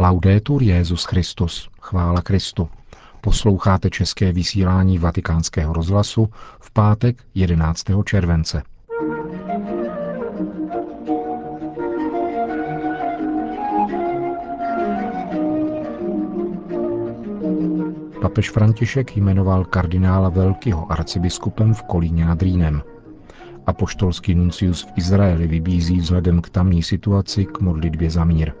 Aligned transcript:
Laudetur 0.00 0.62
Jezus 0.62 1.04
Christus, 1.04 1.68
chvála 1.80 2.22
Kristu. 2.22 2.68
Posloucháte 3.20 3.90
české 3.90 4.32
vysílání 4.32 4.98
Vatikánského 4.98 5.72
rozhlasu 5.72 6.28
v 6.60 6.70
pátek 6.70 7.24
11. 7.34 7.84
července. 8.04 8.62
Papež 18.22 18.50
František 18.50 19.16
jmenoval 19.16 19.64
kardinála 19.64 20.28
Velkyho 20.28 20.92
arcibiskupem 20.92 21.74
v 21.74 21.82
Kolíně 21.82 22.24
nad 22.24 22.42
Rýnem. 22.42 22.82
Apoštolský 23.66 24.34
nuncius 24.34 24.82
v 24.82 24.92
Izraeli 24.96 25.46
vybízí 25.46 25.96
vzhledem 25.96 26.40
k 26.42 26.50
tamní 26.50 26.82
situaci 26.82 27.44
k 27.44 27.60
modlitbě 27.60 28.10
za 28.10 28.24
mír. 28.24 28.52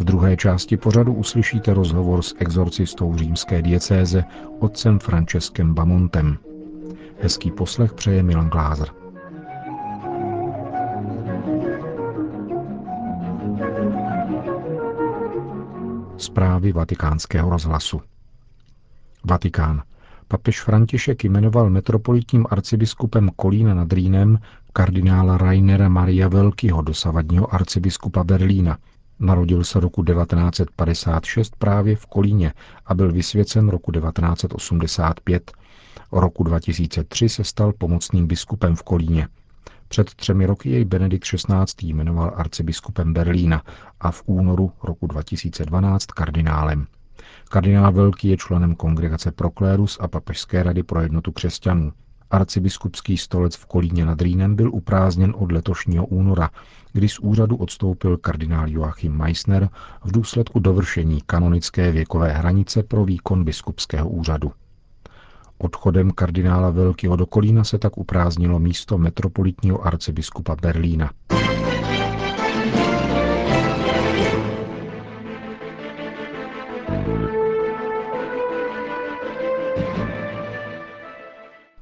V 0.00 0.04
druhé 0.04 0.36
části 0.36 0.76
pořadu 0.76 1.12
uslyšíte 1.12 1.74
rozhovor 1.74 2.22
s 2.22 2.34
exorcistou 2.38 3.16
římské 3.16 3.62
diecéze 3.62 4.24
otcem 4.58 4.98
Franceskem 4.98 5.74
Bamontem. 5.74 6.38
Hezký 7.22 7.50
poslech 7.50 7.92
přeje 7.92 8.22
Milan 8.22 8.50
Glázer. 8.50 8.88
Zprávy 16.16 16.72
vatikánského 16.72 17.50
rozhlasu 17.50 18.00
Vatikán. 19.24 19.82
Papež 20.28 20.60
František 20.60 21.24
jmenoval 21.24 21.70
metropolitním 21.70 22.46
arcibiskupem 22.50 23.30
Kolína 23.36 23.74
nad 23.74 23.92
Rýnem 23.92 24.38
kardinála 24.72 25.36
Rainera 25.36 25.88
Maria 25.88 26.28
Velkýho, 26.28 26.82
dosavadního 26.82 27.54
arcibiskupa 27.54 28.24
Berlína. 28.24 28.78
Narodil 29.20 29.64
se 29.64 29.80
roku 29.80 30.04
1956 30.04 31.56
právě 31.56 31.96
v 31.96 32.06
Kolíně 32.06 32.52
a 32.86 32.94
byl 32.94 33.12
vysvěcen 33.12 33.68
roku 33.68 33.92
1985. 33.92 35.52
Roku 36.12 36.44
2003 36.44 37.28
se 37.28 37.44
stal 37.44 37.72
pomocným 37.72 38.26
biskupem 38.26 38.76
v 38.76 38.82
Kolíně. 38.82 39.28
Před 39.88 40.14
třemi 40.14 40.46
roky 40.46 40.70
jej 40.70 40.84
Benedikt 40.84 41.24
XVI. 41.24 41.88
jmenoval 41.88 42.32
arcibiskupem 42.36 43.12
Berlína 43.12 43.62
a 44.00 44.10
v 44.10 44.22
únoru 44.26 44.72
roku 44.82 45.06
2012 45.06 46.06
kardinálem. 46.06 46.86
Kardinál 47.48 47.92
Velký 47.92 48.28
je 48.28 48.36
členem 48.36 48.74
kongregace 48.74 49.30
Proklérus 49.32 49.98
a 50.00 50.08
Papežské 50.08 50.62
rady 50.62 50.82
pro 50.82 51.00
jednotu 51.00 51.32
křesťanů. 51.32 51.92
Arcibiskupský 52.30 53.16
stolec 53.16 53.56
v 53.56 53.66
Kolíně 53.66 54.04
nad 54.04 54.22
Rýnem 54.22 54.56
byl 54.56 54.70
uprázněn 54.74 55.34
od 55.38 55.52
letošního 55.52 56.06
února, 56.06 56.50
kdy 56.92 57.08
z 57.08 57.18
úřadu 57.18 57.56
odstoupil 57.56 58.16
kardinál 58.16 58.68
Joachim 58.68 59.12
Meissner 59.12 59.68
v 60.04 60.12
důsledku 60.12 60.60
dovršení 60.60 61.22
kanonické 61.26 61.92
věkové 61.92 62.32
hranice 62.32 62.82
pro 62.82 63.04
výkon 63.04 63.44
biskupského 63.44 64.08
úřadu. 64.08 64.52
Odchodem 65.58 66.10
kardinála 66.10 66.70
Velkého 66.70 67.16
do 67.16 67.26
Kolína 67.26 67.64
se 67.64 67.78
tak 67.78 67.98
upráznilo 67.98 68.58
místo 68.58 68.98
metropolitního 68.98 69.86
arcibiskupa 69.86 70.56
Berlína. 70.62 71.10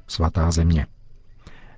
Svatá 0.09 0.51
země. 0.51 0.85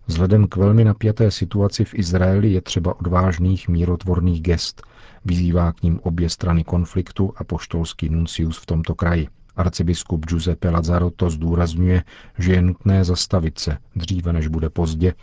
Vzhledem 0.07 0.47
k 0.47 0.55
velmi 0.55 0.83
napjaté 0.83 1.31
situaci 1.31 1.85
v 1.85 1.93
Izraeli 1.93 2.51
je 2.51 2.61
třeba 2.61 2.99
odvážných 2.99 3.69
mírotvorných 3.69 4.41
gest. 4.41 4.81
Vyzývá 5.25 5.71
k 5.71 5.83
ním 5.83 5.99
obě 6.03 6.29
strany 6.29 6.63
konfliktu 6.63 7.33
a 7.35 7.43
poštolský 7.43 8.09
nuncius 8.09 8.57
v 8.57 8.65
tomto 8.65 8.95
kraji. 8.95 9.27
Arcibiskup 9.55 10.25
Giuseppe 10.25 10.69
Lazzarotto 10.69 11.29
zdůrazňuje, 11.29 12.03
že 12.37 12.53
je 12.53 12.61
nutné 12.61 13.03
zastavit 13.03 13.59
se 13.59 13.77
dříve, 13.95 14.33
než 14.33 14.47
bude 14.47 14.69
pozdě 14.69 15.13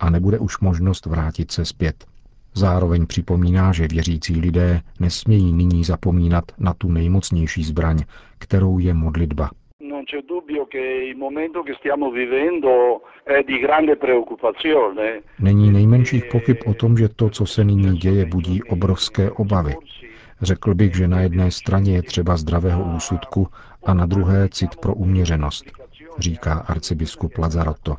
a 0.00 0.10
nebude 0.10 0.38
už 0.38 0.60
možnost 0.60 1.06
vrátit 1.06 1.50
se 1.50 1.64
zpět. 1.64 2.06
Zároveň 2.54 3.06
připomíná, 3.06 3.72
že 3.72 3.88
věřící 3.88 4.40
lidé 4.40 4.82
nesmějí 5.00 5.52
nyní 5.52 5.84
zapomínat 5.84 6.44
na 6.58 6.74
tu 6.74 6.92
nejmocnější 6.92 7.64
zbraň, 7.64 8.04
kterou 8.38 8.78
je 8.78 8.94
modlitba 8.94 9.50
c'è 10.08 10.22
dubbio 10.22 10.66
che 10.66 10.78
il 11.10 11.16
momento 11.16 11.62
che 11.62 11.74
stiamo 11.78 12.10
vivendo 12.10 13.02
è 13.24 13.42
di 13.44 13.58
grande 13.58 13.96
preoccupazione. 13.96 15.22
Není 15.38 15.70
nejmenších 15.70 16.24
pochyb 16.32 16.56
o 16.66 16.74
tom, 16.74 16.96
že 16.96 17.08
to, 17.08 17.30
co 17.30 17.46
se 17.46 17.64
nyní 17.64 17.96
děje, 17.98 18.26
budí 18.26 18.62
obrovské 18.62 19.30
obavy. 19.30 19.74
Řekl 20.42 20.74
bych, 20.74 20.96
že 20.96 21.08
na 21.08 21.20
jedné 21.20 21.50
straně 21.50 21.94
je 21.94 22.02
třeba 22.02 22.36
zdravého 22.36 22.94
úsudku 22.96 23.48
a 23.86 23.94
na 23.94 24.06
druhé 24.06 24.48
cit 24.48 24.76
pro 24.76 24.94
uměřenost, 24.94 25.64
říká 26.18 26.54
arcibiskup 26.54 27.38
Lazarotto. 27.38 27.96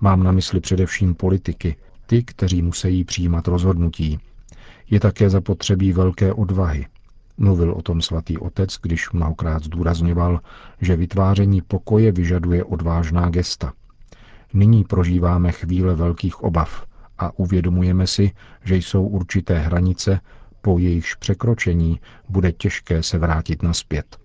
Mám 0.00 0.22
na 0.22 0.32
mysli 0.32 0.60
především 0.60 1.14
politiky, 1.14 1.76
ty, 2.06 2.22
kteří 2.22 2.62
musí 2.62 3.04
přijímat 3.04 3.48
rozhodnutí. 3.48 4.18
Je 4.90 5.00
také 5.00 5.30
zapotřebí 5.30 5.92
velké 5.92 6.32
odvahy, 6.32 6.86
Mluvil 7.38 7.72
o 7.72 7.82
tom 7.82 8.02
svatý 8.02 8.38
otec, 8.38 8.76
když 8.82 9.10
mnohokrát 9.10 9.64
zdůrazňoval, 9.64 10.40
že 10.80 10.96
vytváření 10.96 11.62
pokoje 11.62 12.12
vyžaduje 12.12 12.64
odvážná 12.64 13.30
gesta. 13.30 13.72
Nyní 14.54 14.84
prožíváme 14.84 15.52
chvíle 15.52 15.94
velkých 15.94 16.42
obav 16.42 16.86
a 17.18 17.38
uvědomujeme 17.38 18.06
si, 18.06 18.30
že 18.64 18.76
jsou 18.76 19.06
určité 19.06 19.58
hranice, 19.58 20.20
po 20.60 20.78
jejichž 20.78 21.14
překročení 21.14 22.00
bude 22.28 22.52
těžké 22.52 23.02
se 23.02 23.18
vrátit 23.18 23.62
naspět. 23.62 24.18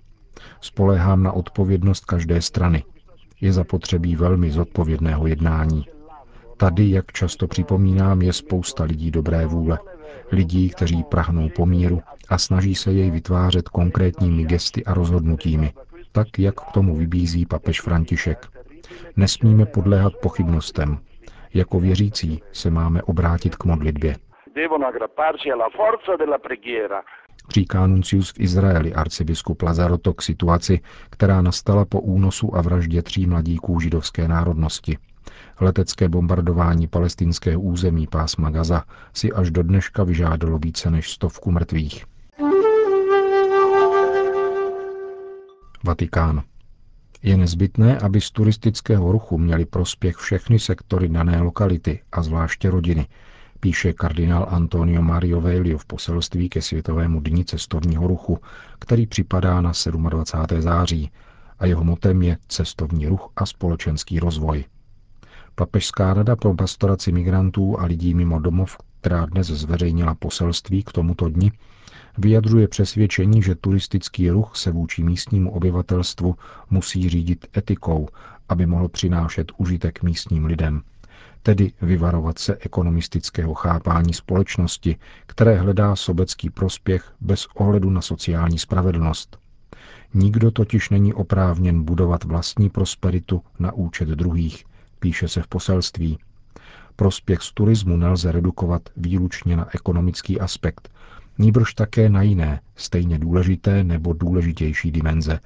Spoléhám 0.61 1.23
na 1.23 1.31
odpovědnost 1.31 2.05
každé 2.05 2.41
strany. 2.41 2.83
Je 3.41 3.53
zapotřebí 3.53 4.15
velmi 4.15 4.51
zodpovědného 4.51 5.27
jednání. 5.27 5.85
Tady, 6.57 6.89
jak 6.89 7.11
často 7.11 7.47
připomínám, 7.47 8.21
je 8.21 8.33
spousta 8.33 8.83
lidí 8.83 9.11
dobré 9.11 9.45
vůle. 9.45 9.79
Lidí, 10.31 10.69
kteří 10.69 11.03
prahnou 11.03 11.49
po 11.49 11.65
míru 11.65 12.01
a 12.29 12.37
snaží 12.37 12.75
se 12.75 12.91
jej 12.91 13.11
vytvářet 13.11 13.69
konkrétními 13.69 14.43
gesty 14.43 14.85
a 14.85 14.93
rozhodnutími, 14.93 15.73
tak 16.11 16.39
jak 16.39 16.55
k 16.55 16.71
tomu 16.71 16.95
vybízí 16.95 17.45
papež 17.45 17.81
František. 17.81 18.47
Nesmíme 19.15 19.65
podléhat 19.65 20.13
pochybnostem. 20.21 20.97
Jako 21.53 21.79
věřící 21.79 22.41
se 22.51 22.69
máme 22.69 23.01
obrátit 23.01 23.55
k 23.55 23.65
modlitbě. 23.65 24.15
Říká 27.49 27.87
nuncius 27.87 28.31
v 28.31 28.39
Izraeli 28.39 28.93
arcibiskup 28.93 29.61
Lazaroto 29.61 30.13
k 30.13 30.21
situaci, 30.21 30.81
která 31.09 31.41
nastala 31.41 31.85
po 31.85 32.01
únosu 32.01 32.55
a 32.55 32.61
vraždě 32.61 33.01
tří 33.01 33.25
mladíků 33.25 33.79
židovské 33.79 34.27
národnosti. 34.27 34.97
Letecké 35.59 36.09
bombardování 36.09 36.87
palestinského 36.87 37.61
území 37.61 38.07
pásma 38.07 38.49
Gaza 38.49 38.83
si 39.13 39.31
až 39.31 39.51
do 39.51 39.63
dneška 39.63 40.03
vyžádalo 40.03 40.57
více 40.57 40.91
než 40.91 41.11
stovku 41.11 41.51
mrtvých. 41.51 42.05
Vatikán. 45.83 46.43
Je 47.23 47.37
nezbytné, 47.37 47.97
aby 47.97 48.21
z 48.21 48.31
turistického 48.31 49.11
ruchu 49.11 49.37
měli 49.37 49.65
prospěch 49.65 50.17
všechny 50.17 50.59
sektory 50.59 51.09
dané 51.09 51.41
lokality 51.41 52.01
a 52.11 52.23
zvláště 52.23 52.69
rodiny, 52.69 53.07
píše 53.59 53.93
kardinál 53.93 54.47
Antonio 54.49 55.01
Mario 55.01 55.41
Veilio 55.41 55.77
v 55.77 55.85
poselství 55.85 56.49
ke 56.49 56.61
Světovému 56.61 57.19
dni 57.19 57.45
cestovního 57.45 58.07
ruchu, 58.07 58.39
který 58.79 59.07
připadá 59.07 59.61
na 59.61 59.71
27. 60.09 60.61
září 60.61 61.11
a 61.59 61.65
jeho 61.65 61.83
motem 61.83 62.21
je 62.21 62.37
cestovní 62.47 63.07
ruch 63.07 63.31
a 63.35 63.45
společenský 63.45 64.19
rozvoj. 64.19 64.65
Papežská 65.55 66.13
rada 66.13 66.35
pro 66.35 66.53
pastoraci 66.55 67.11
migrantů 67.11 67.79
a 67.79 67.85
lidí 67.85 68.13
mimo 68.13 68.39
domov, 68.39 68.77
která 69.01 69.25
dnes 69.25 69.47
zveřejnila 69.47 70.15
poselství 70.15 70.83
k 70.83 70.91
tomuto 70.91 71.29
dni, 71.29 71.51
vyjadřuje 72.17 72.67
přesvědčení, 72.67 73.41
že 73.43 73.55
turistický 73.55 74.29
ruch 74.29 74.51
se 74.55 74.71
vůči 74.71 75.03
místnímu 75.03 75.51
obyvatelstvu 75.51 76.35
musí 76.69 77.09
řídit 77.09 77.47
etikou, 77.57 78.07
aby 78.49 78.65
mohl 78.65 78.87
přinášet 78.89 79.51
užitek 79.57 80.03
místním 80.03 80.45
lidem, 80.45 80.81
tedy 81.43 81.71
vyvarovat 81.81 82.39
se 82.39 82.55
ekonomistického 82.55 83.53
chápání 83.53 84.13
společnosti, 84.13 84.97
které 85.25 85.55
hledá 85.55 85.95
sobecký 85.95 86.49
prospěch 86.49 87.11
bez 87.21 87.47
ohledu 87.55 87.89
na 87.89 88.01
sociální 88.01 88.59
spravedlnost. 88.59 89.37
Nikdo 90.13 90.51
totiž 90.51 90.89
není 90.89 91.13
oprávněn 91.13 91.83
budovat 91.83 92.23
vlastní 92.23 92.69
prosperitu 92.69 93.41
na 93.59 93.71
účet 93.71 94.09
druhých, 94.09 94.65
píše 95.03 95.27
se 95.27 95.41
v 95.41 95.47
poselství. 95.47 96.17
Prospěch 96.95 97.41
z 97.41 97.53
turismu 97.53 97.97
nelze 97.97 98.31
redukovat 98.31 98.81
výlučně 98.97 99.57
na 99.57 99.75
ekonomický 99.75 100.39
aspekt, 100.39 100.89
nýbrž 101.37 101.73
také 101.73 102.09
na 102.09 102.21
jiné, 102.21 102.61
stejně 102.75 103.19
důležité 103.19 103.83
nebo 103.83 104.13
důležitější 104.13 104.91
dimenze, 104.91 105.39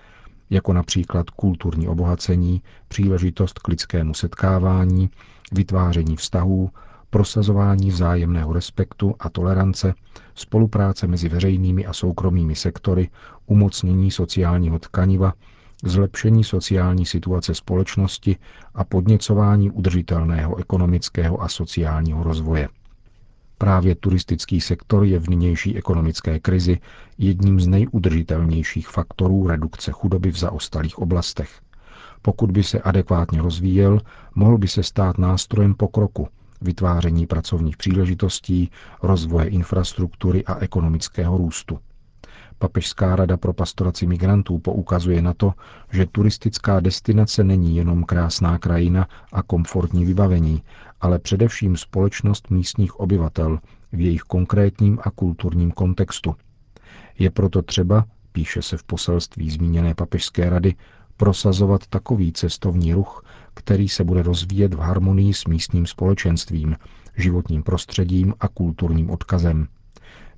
jako 0.50 0.74
například 0.74 1.30
kulturní 1.30 1.88
obohacení, 1.88 2.62
příležitost 2.88 3.60
k 3.60 3.68
lidskému 3.68 4.14
setkávání, 4.14 5.10
vytváření 5.52 6.16
vztahů, 6.16 6.70
prosazování 7.10 7.90
vzájemného 7.90 8.54
respektu 8.54 9.16
a 9.20 9.30
tolerance, 9.30 9.94
spolupráce 10.36 11.08
mezi 11.08 11.30
veřejnými 11.30 11.86
a 11.86 11.94
soukromými 11.94 12.56
sektory, 12.56 13.10
umocnění 13.46 14.12
sociálního 14.12 14.80
tkaniva, 14.80 15.34
zlepšení 15.84 16.44
sociální 16.44 17.06
situace 17.06 17.56
společnosti 17.56 18.38
a 18.76 18.84
podněcování 18.84 19.72
udržitelného 19.72 20.56
ekonomického 20.58 21.42
a 21.42 21.48
sociálního 21.50 22.24
rozvoje. 22.24 22.70
Právě 23.58 23.96
turistický 23.96 24.62
sektor 24.62 25.04
je 25.04 25.20
v 25.20 25.30
nynější 25.30 25.78
ekonomické 25.78 26.40
krizi 26.40 26.80
jedním 27.18 27.60
z 27.60 27.68
nejudržitelnějších 27.68 28.88
faktorů 28.88 29.48
redukce 29.48 29.92
chudoby 29.92 30.32
v 30.32 30.38
zaostalých 30.38 30.98
oblastech. 31.00 31.50
Pokud 32.22 32.52
by 32.52 32.64
se 32.64 32.82
adekvátně 32.82 33.42
rozvíjel, 33.42 34.02
mohl 34.36 34.58
by 34.58 34.68
se 34.68 34.84
stát 34.84 35.18
nástrojem 35.18 35.74
pokroku, 35.74 36.28
vytváření 36.62 37.26
pracovních 37.28 37.78
příležitostí, 37.78 38.72
rozvoje 39.04 39.48
infrastruktury 39.50 40.46
a 40.46 40.56
ekonomického 40.60 41.38
růstu. 41.38 41.80
Papežská 42.60 43.16
rada 43.16 43.38
pro 43.38 43.54
pastoraci 43.54 44.08
migrantů 44.08 44.60
poukazuje 44.60 45.22
na 45.22 45.34
to, 45.34 45.54
že 45.92 46.06
turistická 46.06 46.80
destinace 46.80 47.44
není 47.44 47.78
jenom 47.78 48.04
krásná 48.04 48.58
krajina 48.58 49.08
a 49.32 49.44
komfortní 49.44 50.06
vybavení, 50.06 50.64
ale 51.02 51.20
především 51.20 51.78
společnost 51.78 52.50
místních 52.50 53.00
obyvatel 53.00 53.60
v 53.92 54.00
jejich 54.02 54.22
konkrétním 54.22 55.00
a 55.02 55.12
kulturním 55.12 55.72
kontextu. 55.72 56.36
Je 57.20 57.32
proto 57.32 57.62
třeba, 57.62 58.06
píše 58.32 58.62
se 58.62 58.78
v 58.78 58.84
poselství 58.84 59.50
zmíněné 59.50 59.96
papežské 59.96 60.50
rady, 60.50 60.76
prosazovat 61.18 61.88
takový 61.88 62.34
cestovní 62.34 62.94
ruch, 62.94 63.26
který 63.54 63.90
se 63.90 64.04
bude 64.04 64.22
rozvíjet 64.22 64.74
v 64.74 64.80
harmonii 64.80 65.34
s 65.34 65.46
místním 65.46 65.86
společenstvím, 65.86 66.76
životním 67.16 67.64
prostředím 67.64 68.34
a 68.40 68.48
kulturním 68.48 69.10
odkazem. 69.10 69.68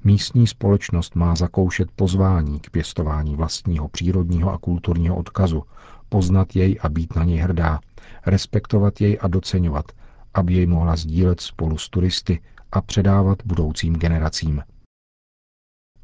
Místní 0.04 0.48
společnost 0.48 1.16
má 1.16 1.36
zakoušet 1.36 1.92
pozvání 1.92 2.60
k 2.60 2.70
pěstování 2.70 3.36
vlastního 3.36 3.88
přírodního 3.88 4.52
a 4.54 4.58
kulturního 4.58 5.16
odkazu, 5.16 5.64
poznat 6.10 6.56
jej 6.56 6.80
a 6.82 6.90
být 6.90 7.16
na 7.16 7.24
něj 7.24 7.38
hrdá, 7.38 7.80
respektovat 8.26 9.02
jej 9.02 9.18
a 9.22 9.28
doceňovat, 9.28 9.92
aby 10.34 10.54
jej 10.54 10.68
mohla 10.68 10.96
sdílet 10.96 11.42
spolu 11.42 11.78
s 11.78 11.90
turisty 11.90 12.42
a 12.72 12.82
předávat 12.82 13.38
budoucím 13.46 13.96
generacím. 13.96 14.64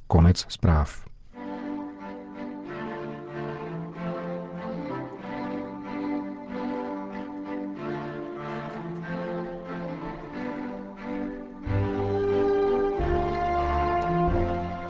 Konec 0.07 0.45
zpráv. 0.50 1.05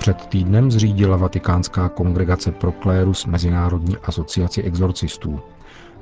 Před 0.06 0.26
týdnem 0.26 0.72
zřídila 0.72 1.18
Vatikánská 1.18 1.90
kongregace 1.90 2.52
Proclérus 2.52 3.26
Mezinárodní 3.26 3.98
asociaci 3.98 4.62
exorcistů. 4.62 5.40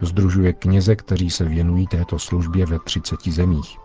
Združuje 0.01 0.53
kněze, 0.53 0.95
kteří 0.95 1.29
se 1.29 1.45
věnují 1.45 1.87
této 1.87 2.19
službě 2.19 2.65
ve 2.65 2.79
30 2.79 3.27
zemích. 3.27 3.77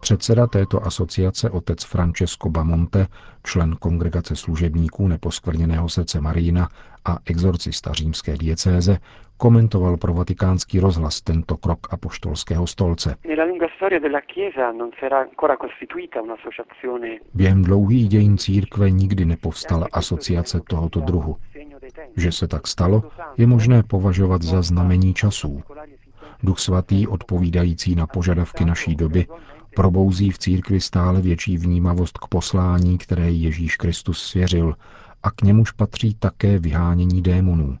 Předseda 0.00 0.46
této 0.46 0.86
asociace, 0.86 1.50
otec 1.50 1.84
Francesco 1.84 2.50
Bamonte, 2.50 3.06
člen 3.42 3.76
kongregace 3.76 4.36
služebníků 4.36 5.08
neposkvrněného 5.08 5.88
srdce 5.88 6.20
Marína 6.20 6.68
a 7.04 7.18
exorcista 7.24 7.92
římské 7.92 8.36
diecéze, 8.36 8.98
komentoval 9.36 9.96
pro 9.96 10.14
vatikánský 10.14 10.80
rozhlas 10.80 11.20
tento 11.20 11.56
krok 11.56 11.78
apoštolského 11.90 12.66
stolce. 12.66 13.16
Během 17.34 17.62
dlouhých 17.62 18.08
dějin 18.08 18.38
církve 18.38 18.90
nikdy 18.90 19.24
nepovstala 19.24 19.86
asociace 19.92 20.60
tohoto 20.68 21.00
druhu. 21.00 21.36
Že 22.16 22.32
se 22.32 22.48
tak 22.48 22.66
stalo, 22.66 23.02
je 23.36 23.46
možné 23.46 23.82
považovat 23.82 24.42
za 24.42 24.62
znamení 24.62 25.14
časů. 25.14 25.62
Duch 26.42 26.58
svatý, 26.58 27.06
odpovídající 27.06 27.94
na 27.94 28.06
požadavky 28.06 28.64
naší 28.64 28.94
doby, 28.94 29.26
probouzí 29.76 30.30
v 30.30 30.38
církvi 30.38 30.80
stále 30.80 31.20
větší 31.20 31.58
vnímavost 31.58 32.18
k 32.18 32.28
poslání, 32.28 32.98
které 32.98 33.30
Ježíš 33.30 33.76
Kristus 33.76 34.22
svěřil, 34.22 34.74
a 35.22 35.30
k 35.30 35.42
němuž 35.42 35.70
patří 35.70 36.14
také 36.14 36.58
vyhánění 36.58 37.22
démonů. 37.22 37.78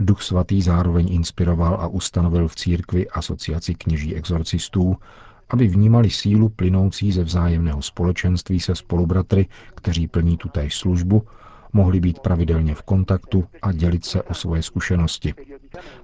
Duch 0.00 0.22
svatý 0.22 0.62
zároveň 0.62 1.12
inspiroval 1.12 1.74
a 1.74 1.86
ustanovil 1.86 2.48
v 2.48 2.54
církvi 2.54 3.08
asociaci 3.08 3.74
kněží 3.74 4.14
exorcistů, 4.14 4.96
aby 5.50 5.66
vnímali 5.68 6.10
sílu 6.10 6.48
plynoucí 6.48 7.12
ze 7.12 7.22
vzájemného 7.24 7.82
společenství 7.82 8.60
se 8.60 8.74
spolubratry, 8.74 9.46
kteří 9.74 10.08
plní 10.08 10.36
tutéž 10.36 10.76
službu, 10.76 11.22
mohli 11.72 12.00
být 12.00 12.18
pravidelně 12.18 12.74
v 12.74 12.82
kontaktu 12.82 13.44
a 13.62 13.72
dělit 13.72 14.04
se 14.04 14.22
o 14.22 14.34
svoje 14.34 14.62
zkušenosti. 14.62 15.34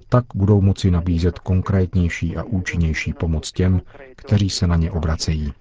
Tak 0.09 0.25
budou 0.35 0.61
moci 0.61 0.91
nabízet 0.91 1.39
konkrétnější 1.39 2.37
a 2.37 2.43
účinnější 2.43 3.13
pomoc 3.13 3.51
těm, 3.51 3.81
kteří 4.15 4.49
se 4.49 4.67
na 4.67 4.75
ně 4.75 4.91
obracejí. 4.91 5.53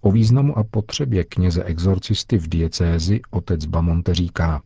O 0.00 0.12
významu 0.12 0.58
a 0.58 0.64
potřebě 0.64 1.24
kněze 1.24 1.64
exorcisty 1.64 2.38
v 2.38 2.48
diecézi 2.48 3.20
otec 3.30 3.64
Bamonte 3.64 4.14
říká. 4.14 4.62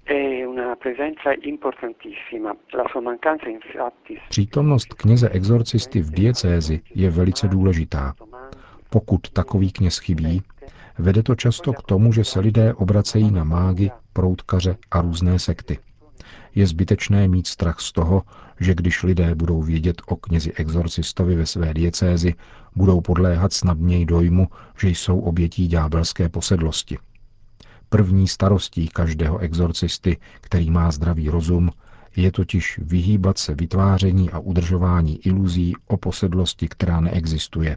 Přítomnost 4.28 4.94
kněze 4.94 5.28
exorcisty 5.28 6.00
v 6.00 6.10
diecézi 6.10 6.80
je 6.94 7.10
velice 7.10 7.48
důležitá. 7.48 8.14
Pokud 8.90 9.30
takový 9.30 9.72
kněz 9.72 9.98
chybí, 9.98 10.42
vede 10.98 11.22
to 11.22 11.34
často 11.34 11.72
k 11.72 11.82
tomu, 11.82 12.12
že 12.12 12.24
se 12.24 12.40
lidé 12.40 12.74
obracejí 12.74 13.30
na 13.30 13.44
mágy, 13.44 13.90
proutkaře 14.12 14.76
a 14.90 15.00
různé 15.00 15.38
sekty. 15.38 15.78
Je 16.54 16.66
zbytečné 16.66 17.28
mít 17.28 17.46
strach 17.46 17.80
z 17.80 17.92
toho, 17.92 18.22
že 18.60 18.74
když 18.74 19.02
lidé 19.02 19.34
budou 19.34 19.62
vědět 19.62 20.02
o 20.06 20.16
knězi 20.16 20.52
exorcistovi 20.52 21.34
ve 21.36 21.46
své 21.46 21.74
diecézi, 21.74 22.34
budou 22.76 23.00
podléhat 23.00 23.52
snadněji 23.52 24.06
dojmu, 24.06 24.48
že 24.80 24.88
jsou 24.88 25.20
obětí 25.20 25.68
ďábelské 25.68 26.28
posedlosti. 26.28 26.98
První 27.92 28.28
starostí 28.28 28.88
každého 28.88 29.38
exorcisty, 29.38 30.16
který 30.40 30.70
má 30.70 30.90
zdravý 30.90 31.28
rozum, 31.28 31.70
je 32.16 32.32
totiž 32.32 32.80
vyhýbat 32.82 33.38
se 33.38 33.54
vytváření 33.54 34.30
a 34.30 34.38
udržování 34.38 35.26
iluzí 35.26 35.74
o 35.86 35.96
posedlosti, 35.96 36.68
která 36.68 37.00
neexistuje. 37.00 37.76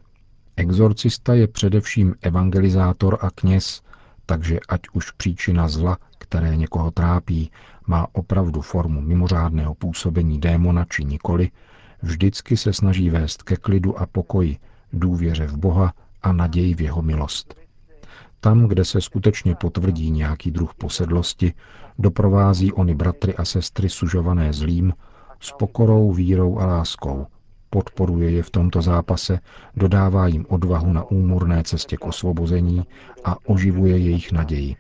Exorcista 0.58 1.34
je 1.34 1.48
především 1.48 2.16
evangelizátor 2.22 3.18
a 3.22 3.32
kněz, 3.32 3.82
takže 4.26 4.60
ať 4.70 4.82
už 4.94 5.12
příčina 5.12 5.68
zla, 5.68 5.98
které 6.18 6.56
někoho 6.56 6.92
trápí, 6.92 7.52
má 7.88 8.08
opravdu 8.12 8.62
formu 8.62 9.02
mimořádného 9.02 9.76
působení 9.76 10.40
démona 10.40 10.86
či 10.86 11.06
nikoli, 11.06 11.52
vždycky 12.02 12.58
se 12.58 12.74
snaží 12.74 13.10
vést 13.10 13.44
ke 13.44 13.56
klidu 13.56 14.00
a 14.00 14.06
pokoji, 14.06 14.58
důvěře 14.94 15.48
v 15.48 15.58
Boha 15.58 15.94
a 16.22 16.32
naději 16.32 16.74
v 16.76 16.82
jeho 16.82 17.02
milost. 17.02 17.65
Tam, 18.46 18.68
kde 18.68 18.86
se 18.86 19.02
skutečně 19.02 19.56
potvrdí 19.56 20.12
nějaký 20.12 20.52
druh 20.52 20.74
posedlosti, 20.74 21.54
doprovází 22.00 22.72
oni 22.72 22.96
bratry 22.96 23.36
a 23.36 23.46
sestry 23.46 23.90
sužované 23.90 24.54
zlým 24.54 24.94
s 25.40 25.52
pokorou, 25.52 26.12
vírou 26.12 26.60
a 26.60 26.66
láskou. 26.66 27.26
Podporuje 27.70 28.32
je 28.32 28.44
v 28.44 28.50
tomto 28.50 28.82
zápase, 28.82 29.40
dodává 29.76 30.28
jim 30.28 30.46
odvahu 30.50 30.94
na 30.94 31.04
úmorné 31.04 31.64
cestě 31.64 31.98
k 31.98 32.06
osvobození 32.06 32.84
a 33.24 33.36
oživuje 33.46 33.98
jejich 33.98 34.32
naději. 34.32 34.76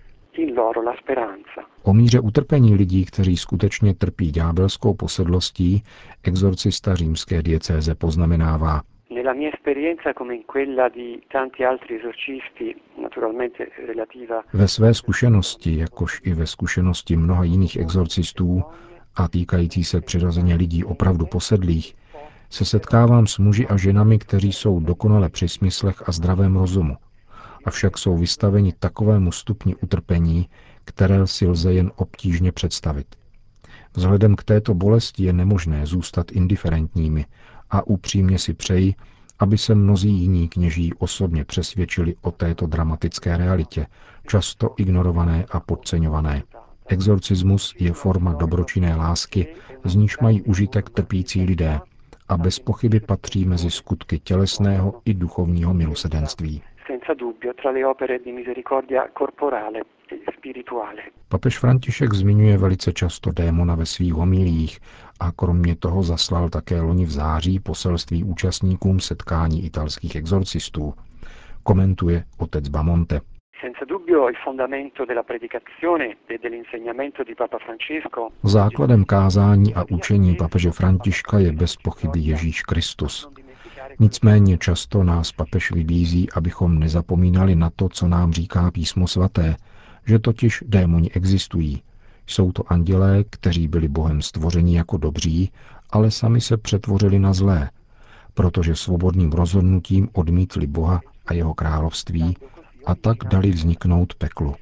O 1.84 1.94
míře 1.94 2.20
utrpení 2.20 2.76
lidí, 2.76 3.06
kteří 3.06 3.38
skutečně 3.38 3.94
trpí 3.94 4.32
ďábelskou 4.32 4.94
posedlostí, 4.94 5.84
exorcista 6.24 6.96
římské 6.96 7.44
diecéze 7.44 7.96
poznamenává– 7.96 8.82
nella 9.10 9.34
mia 9.34 9.50
esperienza 9.54 10.14
come 10.14 10.36
in 10.36 10.46
quella 10.46 10.90
di 10.90 11.22
tanti 11.28 11.64
altri 11.64 11.96
esorcisti, 11.96 12.76
naturalmente 12.96 13.72
relativa 13.86 14.44
Ve 14.54 14.68
své 14.68 14.94
zkušenosti, 14.94 15.78
jakož 15.78 16.22
i 16.24 16.34
ve 16.34 16.48
zkušenosti 16.48 17.18
mnoha 17.18 17.44
jiných 17.44 17.76
exorcistů 17.76 18.64
a 19.16 19.28
týkající 19.28 19.84
se 19.84 20.02
přirozeně 20.02 20.56
lidí 20.56 20.84
opravdu 20.84 21.26
posedlých, 21.26 21.96
se 22.50 22.66
setkávám 22.66 23.28
s 23.28 23.38
muži 23.38 23.68
a 23.68 23.78
ženami, 23.78 24.20
kteří 24.20 24.54
jsou 24.54 24.80
dokonale 24.80 25.30
při 25.30 25.50
smyslech 25.50 26.10
a 26.10 26.12
zdravém 26.12 26.58
rozumu, 26.58 26.98
avšak 27.66 27.98
jsou 27.98 28.18
vystaveni 28.18 28.74
takovému 28.80 29.32
stupni 29.32 29.76
utrpení, 29.76 30.50
které 30.86 31.28
si 31.28 31.48
lze 31.48 31.74
jen 31.74 31.92
obtížně 31.96 32.52
představit. 32.52 33.08
Vzhledem 33.96 34.36
k 34.36 34.44
této 34.44 34.74
bolesti 34.74 35.24
je 35.24 35.34
nemožné 35.34 35.86
zůstat 35.86 36.32
indiferentními 36.32 37.26
a 37.70 37.88
upřímně 37.88 38.40
si 38.40 38.54
přeji, 38.54 38.94
aby 39.40 39.58
se 39.58 39.76
mnozí 39.76 40.10
jiní 40.10 40.50
kněží 40.50 40.94
osobně 40.94 41.46
přesvědčili 41.46 42.16
o 42.22 42.32
této 42.32 42.68
dramatické 42.68 43.38
realitě, 43.38 43.88
často 44.28 44.74
ignorované 44.78 45.46
a 45.52 45.60
podceňované. 45.60 46.44
Exorcismus 46.88 47.76
je 47.80 47.94
forma 47.94 48.34
dobročinné 48.34 48.96
lásky, 48.96 49.56
z 49.84 49.96
níž 49.96 50.20
mají 50.20 50.42
užitek 50.42 50.90
trpící 50.90 51.44
lidé 51.44 51.80
a 52.28 52.38
bez 52.38 52.60
pochyby 52.60 53.00
patří 53.00 53.46
mezi 53.46 53.72
skutky 53.72 54.20
tělesného 54.20 55.02
i 55.06 55.14
duchovního 55.14 55.74
milosedenství. 55.74 56.62
Papež 61.30 61.60
František 61.60 62.14
zmiňuje 62.14 62.58
velice 62.58 62.94
často 62.94 63.32
démona 63.32 63.76
ve 63.76 63.86
svých 63.86 64.14
homilích 64.14 64.80
a 65.20 65.32
kromě 65.32 65.76
toho 65.76 66.04
zaslal 66.04 66.50
také 66.50 66.82
loni 66.82 67.06
v 67.06 67.12
září 67.12 67.60
poselství 67.60 68.24
účastníkům 68.24 69.00
setkání 69.00 69.66
italských 69.66 70.16
exorcistů. 70.16 70.94
Komentuje 71.64 72.24
otec 72.38 72.70
Bamonte. 72.70 73.22
Základem 78.44 79.06
kázání 79.06 79.76
a 79.76 79.84
učení 79.92 80.36
papeže 80.36 80.72
Františka 80.72 81.40
je 81.40 81.52
bez 81.52 81.76
pochyby 81.76 82.20
Ježíš 82.20 82.62
Kristus. 82.62 83.30
Nicméně 84.00 84.58
často 84.58 85.04
nás 85.04 85.32
papež 85.32 85.72
vybízí, 85.72 86.28
abychom 86.36 86.80
nezapomínali 86.80 87.56
na 87.56 87.70
to, 87.76 87.90
co 87.90 88.08
nám 88.08 88.32
říká 88.32 88.72
písmo 88.72 89.08
svaté, 89.08 89.56
že 90.06 90.20
totiž 90.20 90.64
démoni 90.68 91.12
existují. 91.12 91.82
Jsou 92.28 92.52
to 92.52 92.72
andělé, 92.72 93.24
kteří 93.30 93.68
byli 93.68 93.88
Bohem 93.88 94.22
stvořeni 94.22 94.78
jako 94.78 94.98
dobří, 94.98 95.52
ale 95.90 96.12
sami 96.12 96.42
se 96.42 96.58
přetvořili 96.58 97.20
na 97.20 97.34
zlé, 97.34 97.72
protože 98.34 98.76
svobodným 98.76 99.32
rozhodnutím 99.32 100.10
odmítli 100.14 100.68
Boha 100.68 101.02
a 101.26 101.34
jeho 101.34 101.54
království 101.54 102.38
a 102.86 102.96
tak 102.96 103.18
dali 103.30 103.52
vzniknout 103.52 104.16
peklu. 104.16 104.56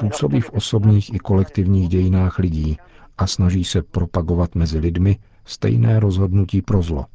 Působí 0.00 0.40
v 0.40 0.50
osobních 0.50 1.14
i 1.14 1.18
kolektivních 1.18 1.88
dějinách 1.88 2.38
lidí 2.38 2.76
a 3.18 3.26
snaží 3.26 3.64
se 3.64 3.82
propagovat 3.82 4.54
mezi 4.54 4.78
lidmi 4.78 5.16
stejné 5.44 6.00
rozhodnutí 6.00 6.62
pro 6.62 6.82
zlo. 6.82 7.06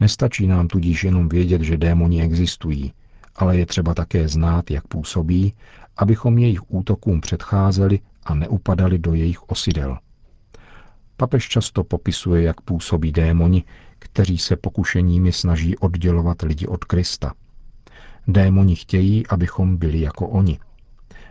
Nestačí 0.00 0.46
nám 0.46 0.68
tudíž 0.68 1.04
jenom 1.04 1.28
vědět, 1.28 1.62
že 1.62 1.76
démoni 1.76 2.22
existují, 2.22 2.92
ale 3.38 3.56
je 3.56 3.66
třeba 3.66 3.94
také 3.94 4.28
znát, 4.28 4.70
jak 4.70 4.86
působí, 4.86 5.54
abychom 5.96 6.38
jejich 6.38 6.70
útokům 6.70 7.20
předcházeli 7.20 8.00
a 8.24 8.34
neupadali 8.34 8.98
do 8.98 9.14
jejich 9.14 9.50
osidel. 9.50 9.98
Papež 11.16 11.48
často 11.48 11.84
popisuje, 11.84 12.42
jak 12.42 12.60
působí 12.60 13.12
démoni, 13.12 13.64
kteří 13.98 14.38
se 14.38 14.56
pokušeními 14.56 15.32
snaží 15.32 15.78
oddělovat 15.78 16.42
lidi 16.42 16.66
od 16.66 16.84
Krista. 16.84 17.34
Démoni 18.28 18.76
chtějí, 18.76 19.26
abychom 19.26 19.76
byli 19.76 20.00
jako 20.00 20.28
oni. 20.28 20.58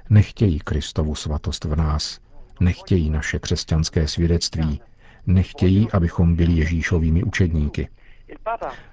Nechtějí 0.10 0.60
Kristovu 0.60 1.16
svatost 1.16 1.66
v 1.66 1.76
nás, 1.76 2.20
nechtějí 2.60 3.10
naše 3.10 3.40
křesťanské 3.40 4.08
svědectví, 4.08 4.82
nechtějí, 5.26 5.92
abychom 5.92 6.36
byli 6.36 6.54
Ježíšovými 6.54 7.24
učedníky. 7.24 7.90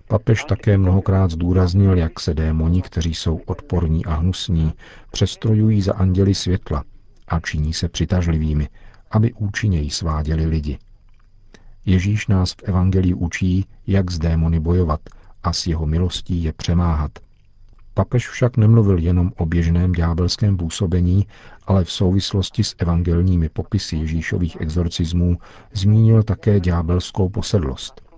Papež 0.08 0.44
také 0.44 0.78
mnohokrát 0.78 1.30
zdůraznil, 1.30 1.98
jak 1.98 2.20
se 2.20 2.34
démoni, 2.34 2.82
kteří 2.82 3.14
jsou 3.14 3.36
odporní 3.46 4.04
a 4.04 4.14
hnusní, 4.14 4.72
přestrojují 5.10 5.82
za 5.82 5.94
anděly 5.94 6.34
světla 6.34 6.84
a 7.28 7.40
činí 7.40 7.72
se 7.72 7.88
přitažlivými, 7.88 8.68
aby 9.10 9.32
účinněji 9.32 9.90
sváděli 9.90 10.46
lidi. 10.46 10.78
Ježíš 11.86 12.26
nás 12.26 12.52
v 12.52 12.62
Evangelii 12.62 13.14
učí, 13.14 13.66
jak 13.86 14.10
s 14.10 14.18
démony 14.18 14.60
bojovat 14.60 15.00
a 15.42 15.52
s 15.52 15.66
jeho 15.66 15.86
milostí 15.86 16.42
je 16.42 16.52
přemáhat. 16.52 17.10
Papež 17.94 18.28
však 18.28 18.56
nemluvil 18.56 18.98
jenom 18.98 19.32
o 19.36 19.46
běžném 19.46 19.92
ďábelském 19.92 20.56
působení, 20.56 21.26
ale 21.66 21.84
v 21.84 21.92
souvislosti 21.92 22.64
s 22.64 22.74
evangelními 22.78 23.48
popisy 23.48 23.96
Ježíšových 23.96 24.56
exorcismů 24.60 25.38
zmínil 25.72 26.22
také 26.22 26.60
ďábelskou 26.60 27.28
posedlost. 27.28 28.13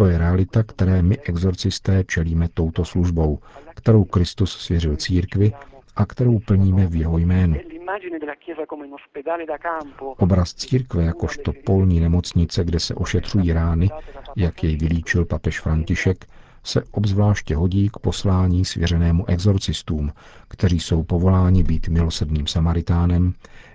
To 0.00 0.06
je 0.06 0.18
realita, 0.18 0.62
které 0.62 1.02
my 1.02 1.18
exorcisté 1.18 2.04
čelíme 2.04 2.48
touto 2.54 2.84
službou, 2.84 3.38
kterou 3.74 4.04
Kristus 4.04 4.58
svěřil 4.58 4.96
církvi 4.96 5.52
a 5.96 6.06
kterou 6.06 6.38
plníme 6.38 6.86
v 6.86 6.94
jeho 6.94 7.18
jménu. 7.18 7.56
Obraz 10.16 10.54
církve 10.54 11.04
jakožto 11.04 11.52
polní 11.64 12.00
nemocnice, 12.00 12.64
kde 12.64 12.80
se 12.80 12.94
ošetřují 12.94 13.52
rány, 13.52 13.90
jak 14.36 14.64
jej 14.64 14.76
vylíčil 14.76 15.24
papež 15.24 15.60
František, 15.60 16.26
se 16.64 16.82
obzvláště 16.90 17.56
hodí 17.56 17.88
k 17.88 17.98
poslání 17.98 18.64
svěřenému 18.64 19.28
exorcistům, 19.28 20.12
kteří 20.48 20.80
jsou 20.80 21.02
povoláni 21.02 21.62
být 21.62 21.88
milosrdným 21.88 22.46
Samaritánem, 22.46 23.32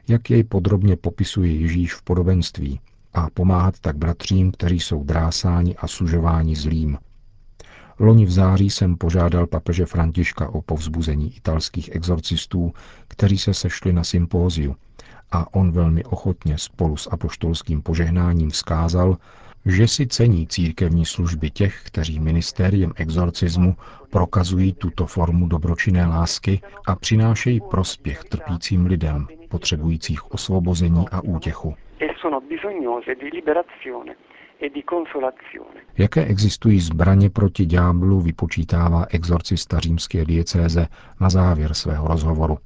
jak 0.08 0.30
jej 0.30 0.44
podrobně 0.44 0.96
popisuje 0.96 1.52
Ježíš 1.56 1.94
v 1.94 2.02
podobenství 2.02 2.80
a 3.16 3.30
pomáhat 3.30 3.80
tak 3.80 3.98
bratřím, 3.98 4.52
kteří 4.52 4.80
jsou 4.80 5.04
drásáni 5.04 5.76
a 5.76 5.88
sužováni 5.88 6.56
zlým. 6.56 6.98
Loni 8.00 8.26
v 8.26 8.32
září 8.32 8.70
jsem 8.70 8.96
požádal 8.96 9.48
papeže 9.48 9.86
Františka 9.86 10.50
o 10.50 10.62
povzbuzení 10.62 11.38
italských 11.38 11.96
exorcistů, 11.96 12.74
kteří 13.08 13.38
se 13.38 13.54
sešli 13.54 13.94
na 13.94 14.04
sympóziu 14.04 14.76
a 15.32 15.54
on 15.54 15.72
velmi 15.72 16.04
ochotně 16.04 16.58
spolu 16.58 16.98
s 16.98 17.10
apoštolským 17.12 17.82
požehnáním 17.82 18.50
vzkázal, 18.50 19.18
že 19.66 19.88
si 19.88 20.08
cení 20.08 20.48
církevní 20.48 21.06
služby 21.06 21.50
těch, 21.50 21.84
kteří 21.84 22.20
ministériem 22.20 22.94
exorcismu 22.96 23.76
prokazují 24.10 24.74
tuto 24.74 25.06
formu 25.06 25.48
dobročinné 25.48 26.06
lásky 26.06 26.62
a 26.88 26.96
přinášejí 26.96 27.60
prospěch 27.70 28.24
trpícím 28.24 28.86
lidem, 28.86 29.28
potřebujících 29.50 30.32
osvobození 30.32 31.06
a 31.12 31.22
útěchu. 31.22 31.76
E 32.00 32.06
Jaké 35.98 36.26
existují 36.26 36.80
zbraně 36.80 37.30
proti 37.30 37.66
ďáblu, 37.66 38.22
vypočítává 38.22 39.06
exorcista 39.10 39.80
římské 39.80 40.26
diecéze 40.26 40.88
na 41.22 41.30
závěr 41.30 41.74
svého 41.74 42.08
rozhovoru. 42.08 42.58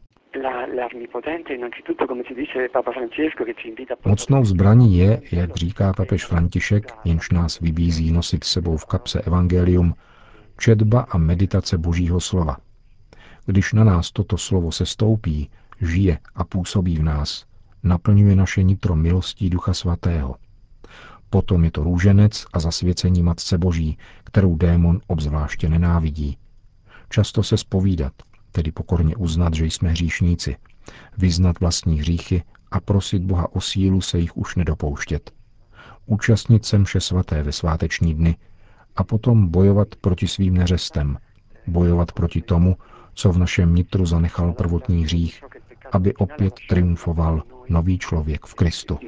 Mocnou 4.06 4.46
zbraní 4.46 4.98
je, 4.98 5.22
jak 5.32 5.56
říká 5.56 5.94
papež 5.94 6.26
František, 6.26 6.92
jenž 7.06 7.30
nás 7.30 7.60
vybízí 7.60 8.12
nosit 8.12 8.44
sebou 8.44 8.78
v 8.78 8.86
kapse 8.86 9.22
evangelium, 9.22 9.94
četba 10.60 11.02
a 11.10 11.18
meditace 11.18 11.78
Božího 11.78 12.20
slova. 12.20 12.58
Když 13.46 13.74
na 13.74 13.84
nás 13.84 14.12
toto 14.12 14.38
slovo 14.38 14.72
se 14.72 14.86
stoupí, 14.86 15.50
žije 15.82 16.20
a 16.36 16.44
působí 16.44 16.98
v 16.98 17.04
nás, 17.04 17.46
naplňuje 17.84 18.36
naše 18.36 18.64
nitro 18.64 18.96
milostí 18.96 19.50
Ducha 19.50 19.74
Svatého. 19.74 20.36
Potom 21.30 21.64
je 21.64 21.72
to 21.72 21.84
růženec 21.84 22.46
a 22.54 22.60
zasvěcení 22.60 23.24
Matce 23.24 23.58
Boží, 23.58 23.98
kterou 24.24 24.56
démon 24.56 25.02
obzvláště 25.08 25.70
nenávidí. 25.70 26.38
Často 27.10 27.44
se 27.44 27.58
spovídat, 27.58 28.14
tedy 28.60 28.72
pokorně 28.72 29.16
uznat, 29.16 29.54
že 29.54 29.66
jsme 29.66 29.90
hříšníci, 29.90 30.56
vyznat 31.18 31.60
vlastní 31.60 32.00
hříchy 32.00 32.44
a 32.72 32.80
prosit 32.80 33.24
Boha 33.24 33.56
o 33.56 33.62
sílu 33.62 34.02
se 34.02 34.20
jich 34.20 34.38
už 34.38 34.56
nedopouštět. 34.56 35.32
Účastnit 36.06 36.66
se 36.66 36.78
mše 36.78 37.00
svaté 37.00 37.44
ve 37.44 37.52
sváteční 37.52 38.14
dny 38.14 38.36
a 38.96 39.04
potom 39.04 39.48
bojovat 39.48 39.88
proti 40.02 40.28
svým 40.28 40.54
neřestem, 40.54 41.18
bojovat 41.68 42.12
proti 42.12 42.42
tomu, 42.42 42.76
co 43.14 43.32
v 43.32 43.38
našem 43.38 43.76
nitru 43.76 44.06
zanechal 44.06 44.54
prvotní 44.54 45.04
hřích, 45.04 45.44
aby 45.92 46.14
opět 46.14 46.54
triumfoval 46.70 47.44
nový 47.70 48.00
člověk 48.00 48.46
v 48.46 48.54
Kristu. 48.54 49.00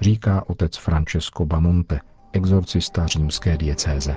Říká 0.00 0.42
otec 0.46 0.76
Francesco 0.76 1.46
Bamonte, 1.46 2.00
exorcista 2.32 3.06
římské 3.06 3.56
diecéze. 3.56 4.16